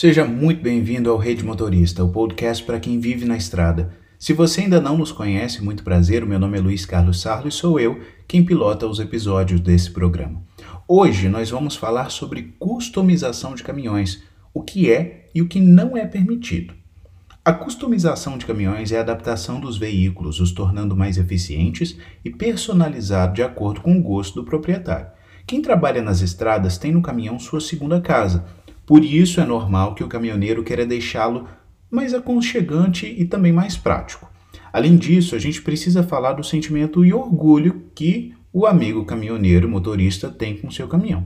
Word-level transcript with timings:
Seja 0.00 0.24
muito 0.24 0.62
bem-vindo 0.62 1.10
ao 1.10 1.18
Rede 1.18 1.44
Motorista, 1.44 2.02
o 2.02 2.08
podcast 2.08 2.64
para 2.64 2.80
quem 2.80 2.98
vive 2.98 3.26
na 3.26 3.36
estrada. 3.36 3.92
Se 4.18 4.32
você 4.32 4.62
ainda 4.62 4.80
não 4.80 4.96
nos 4.96 5.12
conhece, 5.12 5.62
muito 5.62 5.84
prazer, 5.84 6.24
o 6.24 6.26
meu 6.26 6.38
nome 6.38 6.56
é 6.56 6.60
Luiz 6.62 6.86
Carlos 6.86 7.20
Sarlo 7.20 7.48
e 7.48 7.52
sou 7.52 7.78
eu 7.78 8.00
quem 8.26 8.42
pilota 8.42 8.86
os 8.86 8.98
episódios 8.98 9.60
desse 9.60 9.90
programa. 9.90 10.42
Hoje 10.88 11.28
nós 11.28 11.50
vamos 11.50 11.76
falar 11.76 12.10
sobre 12.10 12.54
customização 12.58 13.54
de 13.54 13.62
caminhões, 13.62 14.22
o 14.54 14.62
que 14.62 14.90
é 14.90 15.28
e 15.34 15.42
o 15.42 15.46
que 15.46 15.60
não 15.60 15.94
é 15.94 16.06
permitido. 16.06 16.72
A 17.44 17.52
customização 17.52 18.38
de 18.38 18.46
caminhões 18.46 18.92
é 18.92 18.96
a 18.96 19.02
adaptação 19.02 19.60
dos 19.60 19.76
veículos, 19.76 20.40
os 20.40 20.50
tornando 20.50 20.96
mais 20.96 21.18
eficientes 21.18 21.94
e 22.24 22.30
personalizados 22.30 23.34
de 23.34 23.42
acordo 23.42 23.82
com 23.82 23.98
o 23.98 24.02
gosto 24.02 24.36
do 24.36 24.46
proprietário. 24.46 25.08
Quem 25.46 25.60
trabalha 25.60 26.00
nas 26.00 26.20
estradas 26.20 26.78
tem 26.78 26.92
no 26.92 27.02
caminhão 27.02 27.38
sua 27.38 27.60
segunda 27.60 28.00
casa 28.00 28.46
por 28.90 29.04
isso 29.04 29.40
é 29.40 29.46
normal 29.46 29.94
que 29.94 30.02
o 30.02 30.08
caminhoneiro 30.08 30.64
queira 30.64 30.84
deixá-lo 30.84 31.46
mais 31.88 32.12
aconchegante 32.12 33.06
e 33.06 33.24
também 33.24 33.52
mais 33.52 33.76
prático. 33.76 34.28
Além 34.72 34.96
disso, 34.96 35.36
a 35.36 35.38
gente 35.38 35.62
precisa 35.62 36.02
falar 36.02 36.32
do 36.32 36.42
sentimento 36.42 37.04
e 37.04 37.14
orgulho 37.14 37.84
que 37.94 38.34
o 38.52 38.66
amigo 38.66 39.04
caminhoneiro 39.04 39.68
motorista 39.68 40.28
tem 40.28 40.56
com 40.56 40.72
seu 40.72 40.88
caminhão. 40.88 41.24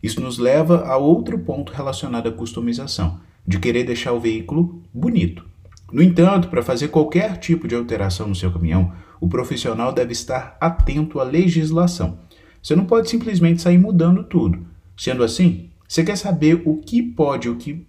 Isso 0.00 0.20
nos 0.20 0.38
leva 0.38 0.86
a 0.86 0.96
outro 0.96 1.40
ponto 1.40 1.72
relacionado 1.72 2.28
à 2.28 2.30
customização, 2.30 3.18
de 3.44 3.58
querer 3.58 3.82
deixar 3.82 4.12
o 4.12 4.20
veículo 4.20 4.80
bonito. 4.94 5.44
No 5.92 6.04
entanto, 6.04 6.46
para 6.46 6.62
fazer 6.62 6.86
qualquer 6.86 7.36
tipo 7.38 7.66
de 7.66 7.74
alteração 7.74 8.28
no 8.28 8.36
seu 8.36 8.52
caminhão, 8.52 8.92
o 9.20 9.28
profissional 9.28 9.92
deve 9.92 10.12
estar 10.12 10.56
atento 10.60 11.18
à 11.18 11.24
legislação. 11.24 12.20
Você 12.62 12.76
não 12.76 12.84
pode 12.84 13.10
simplesmente 13.10 13.60
sair 13.60 13.76
mudando 13.76 14.22
tudo. 14.22 14.64
Sendo 14.96 15.24
assim, 15.24 15.71
você 15.92 16.02
quer 16.02 16.16
saber 16.16 16.62
o 16.64 16.78
que 16.78 17.02
pode 17.02 17.50
o 17.50 17.56
que 17.56 17.86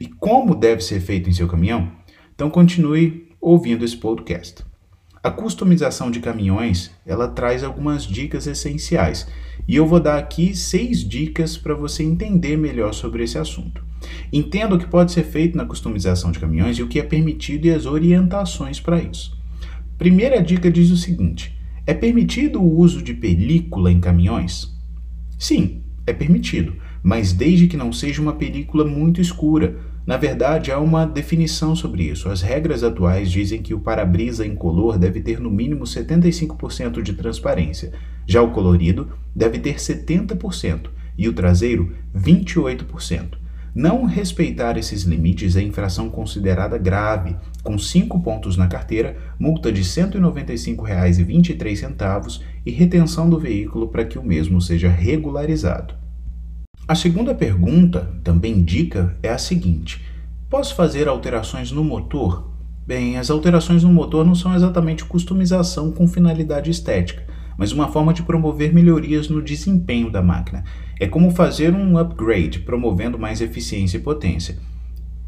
e 0.00 0.06
como 0.06 0.54
deve 0.54 0.80
ser 0.80 1.00
feito 1.00 1.28
em 1.28 1.32
seu 1.32 1.48
caminhão? 1.48 1.90
Então 2.32 2.48
continue 2.48 3.32
ouvindo 3.40 3.84
esse 3.84 3.96
podcast. 3.96 4.62
A 5.20 5.28
customização 5.28 6.08
de 6.08 6.20
caminhões, 6.20 6.92
ela 7.04 7.26
traz 7.26 7.64
algumas 7.64 8.04
dicas 8.04 8.46
essenciais 8.46 9.26
e 9.66 9.74
eu 9.74 9.84
vou 9.84 9.98
dar 9.98 10.18
aqui 10.18 10.54
seis 10.54 11.00
dicas 11.00 11.56
para 11.56 11.74
você 11.74 12.04
entender 12.04 12.56
melhor 12.56 12.94
sobre 12.94 13.24
esse 13.24 13.36
assunto. 13.36 13.84
Entenda 14.32 14.76
o 14.76 14.78
que 14.78 14.86
pode 14.86 15.10
ser 15.10 15.24
feito 15.24 15.56
na 15.56 15.64
customização 15.64 16.30
de 16.30 16.38
caminhões 16.38 16.78
e 16.78 16.82
o 16.84 16.88
que 16.88 17.00
é 17.00 17.02
permitido 17.02 17.66
e 17.66 17.72
as 17.72 17.86
orientações 17.86 18.78
para 18.78 19.02
isso. 19.02 19.36
Primeira 19.98 20.40
dica 20.40 20.70
diz 20.70 20.92
o 20.92 20.96
seguinte: 20.96 21.58
é 21.88 21.92
permitido 21.92 22.62
o 22.62 22.78
uso 22.78 23.02
de 23.02 23.14
película 23.14 23.90
em 23.90 23.98
caminhões? 23.98 24.72
Sim, 25.36 25.82
é 26.06 26.12
permitido 26.12 26.76
mas 27.02 27.32
desde 27.32 27.66
que 27.66 27.76
não 27.76 27.92
seja 27.92 28.22
uma 28.22 28.34
película 28.34 28.84
muito 28.84 29.20
escura. 29.20 29.76
Na 30.06 30.16
verdade, 30.16 30.70
há 30.70 30.78
uma 30.78 31.04
definição 31.04 31.74
sobre 31.74 32.04
isso. 32.04 32.28
As 32.28 32.42
regras 32.42 32.84
atuais 32.84 33.30
dizem 33.30 33.62
que 33.62 33.74
o 33.74 33.80
para-brisa 33.80 34.46
incolor 34.46 34.98
deve 34.98 35.20
ter 35.20 35.40
no 35.40 35.50
mínimo 35.50 35.84
75% 35.84 37.02
de 37.02 37.12
transparência, 37.12 37.92
já 38.26 38.42
o 38.42 38.50
colorido 38.50 39.08
deve 39.34 39.58
ter 39.58 39.76
70% 39.76 40.90
e 41.16 41.28
o 41.28 41.32
traseiro 41.32 41.92
28%. 42.16 43.42
Não 43.74 44.04
respeitar 44.04 44.76
esses 44.76 45.04
limites 45.04 45.56
é 45.56 45.62
infração 45.62 46.10
considerada 46.10 46.76
grave, 46.76 47.34
com 47.62 47.78
5 47.78 48.20
pontos 48.20 48.54
na 48.54 48.66
carteira, 48.66 49.16
multa 49.38 49.72
de 49.72 49.80
R$ 49.80 49.86
195,23 49.86 52.42
e 52.66 52.70
retenção 52.70 53.30
do 53.30 53.38
veículo 53.38 53.88
para 53.88 54.04
que 54.04 54.18
o 54.18 54.22
mesmo 54.22 54.60
seja 54.60 54.90
regularizado. 54.90 56.01
A 56.86 56.96
segunda 56.96 57.32
pergunta, 57.32 58.12
também 58.24 58.60
dica, 58.60 59.16
é 59.22 59.28
a 59.28 59.38
seguinte: 59.38 60.04
posso 60.50 60.74
fazer 60.74 61.06
alterações 61.06 61.70
no 61.70 61.84
motor? 61.84 62.50
Bem, 62.84 63.16
as 63.16 63.30
alterações 63.30 63.84
no 63.84 63.92
motor 63.92 64.26
não 64.26 64.34
são 64.34 64.52
exatamente 64.52 65.04
customização 65.04 65.92
com 65.92 66.08
finalidade 66.08 66.72
estética, 66.72 67.24
mas 67.56 67.70
uma 67.70 67.86
forma 67.86 68.12
de 68.12 68.24
promover 68.24 68.74
melhorias 68.74 69.28
no 69.28 69.40
desempenho 69.40 70.10
da 70.10 70.20
máquina. 70.20 70.64
É 70.98 71.06
como 71.06 71.30
fazer 71.30 71.72
um 71.72 71.96
upgrade, 71.96 72.58
promovendo 72.58 73.16
mais 73.16 73.40
eficiência 73.40 73.98
e 73.98 74.00
potência. 74.00 74.58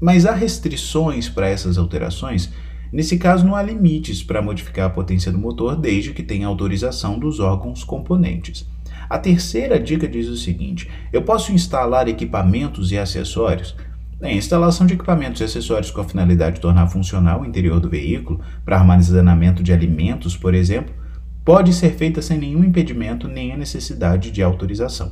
Mas 0.00 0.26
há 0.26 0.32
restrições 0.32 1.28
para 1.28 1.48
essas 1.48 1.76
alterações? 1.76 2.52
Nesse 2.92 3.18
caso, 3.18 3.44
não 3.44 3.56
há 3.56 3.62
limites 3.62 4.22
para 4.22 4.40
modificar 4.40 4.86
a 4.86 4.90
potência 4.90 5.32
do 5.32 5.38
motor 5.38 5.74
desde 5.74 6.12
que 6.12 6.22
tenha 6.22 6.46
autorização 6.46 7.18
dos 7.18 7.40
órgãos 7.40 7.82
componentes. 7.82 8.69
A 9.10 9.18
terceira 9.18 9.80
dica 9.80 10.06
diz 10.06 10.28
o 10.28 10.36
seguinte: 10.36 10.88
eu 11.12 11.22
posso 11.22 11.52
instalar 11.52 12.06
equipamentos 12.06 12.92
e 12.92 12.98
acessórios? 12.98 13.74
A 14.22 14.30
instalação 14.30 14.86
de 14.86 14.94
equipamentos 14.94 15.40
e 15.40 15.44
acessórios 15.44 15.90
com 15.90 16.00
a 16.00 16.04
finalidade 16.04 16.56
de 16.56 16.60
tornar 16.60 16.86
funcional 16.86 17.40
o 17.40 17.44
interior 17.44 17.80
do 17.80 17.90
veículo, 17.90 18.40
para 18.64 18.78
armazenamento 18.78 19.64
de 19.64 19.72
alimentos, 19.72 20.36
por 20.36 20.54
exemplo, 20.54 20.94
pode 21.44 21.72
ser 21.72 21.94
feita 21.94 22.22
sem 22.22 22.38
nenhum 22.38 22.62
impedimento 22.62 23.26
nem 23.26 23.50
a 23.50 23.56
necessidade 23.56 24.30
de 24.30 24.44
autorização. 24.44 25.10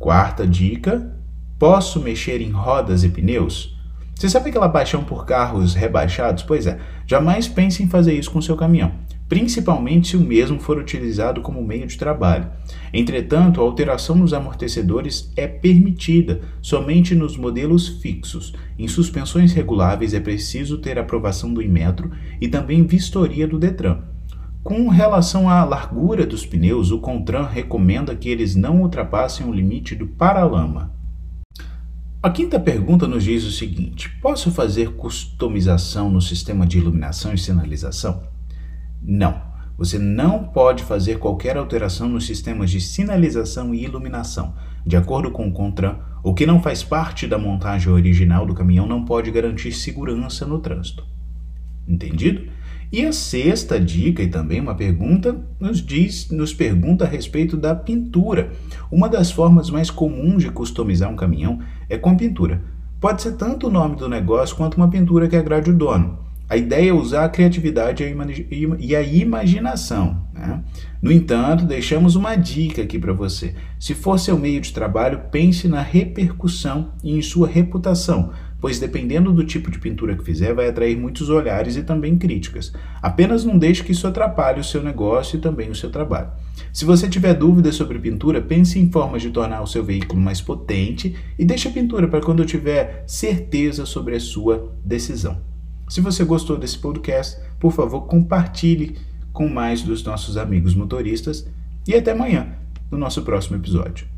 Quarta 0.00 0.44
dica: 0.44 1.14
posso 1.60 2.00
mexer 2.00 2.40
em 2.40 2.50
rodas 2.50 3.04
e 3.04 3.08
pneus? 3.08 3.78
Você 4.12 4.28
sabe 4.28 4.50
aquela 4.50 4.68
paixão 4.68 5.04
por 5.04 5.24
carros 5.24 5.74
rebaixados? 5.74 6.42
Pois 6.42 6.66
é, 6.66 6.80
jamais 7.06 7.46
pense 7.46 7.80
em 7.80 7.88
fazer 7.88 8.14
isso 8.14 8.30
com 8.32 8.42
seu 8.42 8.56
caminhão 8.56 9.01
principalmente 9.32 10.08
se 10.08 10.16
o 10.18 10.20
mesmo 10.20 10.60
for 10.60 10.76
utilizado 10.76 11.40
como 11.40 11.64
meio 11.64 11.86
de 11.86 11.96
trabalho. 11.96 12.50
Entretanto, 12.92 13.62
a 13.62 13.64
alteração 13.64 14.14
nos 14.14 14.34
amortecedores 14.34 15.32
é 15.34 15.46
permitida 15.46 16.42
somente 16.60 17.14
nos 17.14 17.34
modelos 17.38 17.88
fixos. 17.88 18.52
Em 18.78 18.86
suspensões 18.86 19.54
reguláveis 19.54 20.12
é 20.12 20.20
preciso 20.20 20.76
ter 20.76 20.98
aprovação 20.98 21.54
do 21.54 21.62
Inmetro 21.62 22.10
e 22.42 22.46
também 22.46 22.86
vistoria 22.86 23.48
do 23.48 23.58
Detran. 23.58 24.00
Com 24.62 24.88
relação 24.88 25.48
à 25.48 25.64
largura 25.64 26.26
dos 26.26 26.44
pneus, 26.44 26.90
o 26.90 26.98
Contran 26.98 27.46
recomenda 27.46 28.14
que 28.14 28.28
eles 28.28 28.54
não 28.54 28.82
ultrapassem 28.82 29.46
o 29.46 29.52
limite 29.52 29.94
do 29.94 30.08
paralama. 30.08 30.94
A 32.22 32.28
quinta 32.28 32.60
pergunta 32.60 33.08
nos 33.08 33.24
diz 33.24 33.44
o 33.44 33.50
seguinte: 33.50 34.10
posso 34.20 34.50
fazer 34.50 34.90
customização 34.90 36.10
no 36.10 36.20
sistema 36.20 36.66
de 36.66 36.76
iluminação 36.76 37.32
e 37.32 37.38
sinalização? 37.38 38.30
Não. 39.02 39.50
Você 39.76 39.98
não 39.98 40.44
pode 40.44 40.84
fazer 40.84 41.18
qualquer 41.18 41.56
alteração 41.56 42.08
nos 42.08 42.26
sistemas 42.26 42.70
de 42.70 42.80
sinalização 42.80 43.74
e 43.74 43.84
iluminação. 43.84 44.54
De 44.86 44.96
acordo 44.96 45.30
com 45.30 45.48
o 45.48 45.52
CONTRAN, 45.52 45.98
o 46.22 46.34
que 46.34 46.46
não 46.46 46.62
faz 46.62 46.84
parte 46.84 47.26
da 47.26 47.36
montagem 47.38 47.92
original 47.92 48.46
do 48.46 48.54
caminhão 48.54 48.86
não 48.86 49.04
pode 49.04 49.30
garantir 49.30 49.72
segurança 49.72 50.46
no 50.46 50.60
trânsito. 50.60 51.04
Entendido? 51.88 52.48
E 52.92 53.04
a 53.06 53.12
sexta 53.12 53.80
dica 53.80 54.22
e 54.22 54.28
também 54.28 54.60
uma 54.60 54.74
pergunta 54.74 55.34
nos 55.58 55.84
diz, 55.84 56.30
nos 56.30 56.52
pergunta 56.52 57.04
a 57.04 57.08
respeito 57.08 57.56
da 57.56 57.74
pintura. 57.74 58.52
Uma 58.90 59.08
das 59.08 59.30
formas 59.30 59.70
mais 59.70 59.90
comuns 59.90 60.42
de 60.42 60.50
customizar 60.50 61.10
um 61.10 61.16
caminhão 61.16 61.58
é 61.88 61.96
com 61.96 62.16
pintura. 62.16 62.62
Pode 63.00 63.22
ser 63.22 63.32
tanto 63.32 63.66
o 63.66 63.70
nome 63.70 63.96
do 63.96 64.08
negócio 64.08 64.54
quanto 64.54 64.76
uma 64.76 64.90
pintura 64.90 65.26
que 65.26 65.34
agrade 65.34 65.70
o 65.70 65.76
dono. 65.76 66.18
A 66.52 66.56
ideia 66.58 66.90
é 66.90 66.92
usar 66.92 67.24
a 67.24 67.28
criatividade 67.30 68.04
e 68.78 68.94
a 68.94 69.00
imaginação. 69.00 70.26
Né? 70.34 70.62
No 71.00 71.10
entanto, 71.10 71.64
deixamos 71.64 72.14
uma 72.14 72.36
dica 72.36 72.82
aqui 72.82 72.98
para 72.98 73.14
você. 73.14 73.54
Se 73.80 73.94
for 73.94 74.20
seu 74.20 74.38
meio 74.38 74.60
de 74.60 74.70
trabalho, 74.70 75.22
pense 75.30 75.66
na 75.66 75.80
repercussão 75.80 76.92
e 77.02 77.16
em 77.16 77.22
sua 77.22 77.48
reputação, 77.48 78.32
pois 78.60 78.78
dependendo 78.78 79.32
do 79.32 79.46
tipo 79.46 79.70
de 79.70 79.78
pintura 79.78 80.14
que 80.14 80.22
fizer, 80.22 80.52
vai 80.52 80.68
atrair 80.68 80.94
muitos 80.94 81.30
olhares 81.30 81.74
e 81.76 81.82
também 81.82 82.18
críticas. 82.18 82.70
Apenas 83.00 83.46
não 83.46 83.56
deixe 83.56 83.82
que 83.82 83.92
isso 83.92 84.06
atrapalhe 84.06 84.60
o 84.60 84.64
seu 84.64 84.82
negócio 84.82 85.38
e 85.38 85.40
também 85.40 85.70
o 85.70 85.74
seu 85.74 85.88
trabalho. 85.88 86.32
Se 86.70 86.84
você 86.84 87.08
tiver 87.08 87.32
dúvidas 87.32 87.76
sobre 87.76 87.98
pintura, 87.98 88.42
pense 88.42 88.78
em 88.78 88.90
formas 88.90 89.22
de 89.22 89.30
tornar 89.30 89.62
o 89.62 89.66
seu 89.66 89.82
veículo 89.82 90.20
mais 90.20 90.42
potente 90.42 91.16
e 91.38 91.46
deixe 91.46 91.66
a 91.66 91.72
pintura 91.72 92.06
para 92.06 92.20
quando 92.20 92.44
tiver 92.44 93.04
certeza 93.06 93.86
sobre 93.86 94.16
a 94.16 94.20
sua 94.20 94.70
decisão. 94.84 95.50
Se 95.92 96.00
você 96.00 96.24
gostou 96.24 96.56
desse 96.56 96.78
podcast, 96.78 97.38
por 97.60 97.70
favor, 97.70 98.06
compartilhe 98.06 98.96
com 99.30 99.46
mais 99.46 99.82
dos 99.82 100.02
nossos 100.02 100.38
amigos 100.38 100.74
motoristas 100.74 101.46
e 101.86 101.94
até 101.94 102.12
amanhã 102.12 102.56
no 102.90 102.96
nosso 102.96 103.20
próximo 103.20 103.58
episódio. 103.58 104.11